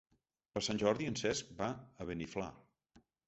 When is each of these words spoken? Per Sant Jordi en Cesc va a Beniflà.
Per 0.55 0.61
Sant 0.67 0.79
Jordi 0.83 1.09
en 1.09 1.19
Cesc 1.19 1.53
va 1.61 1.69
a 2.05 2.09
Beniflà. 2.13 2.51